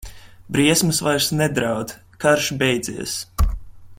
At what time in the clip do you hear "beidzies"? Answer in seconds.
2.63-3.17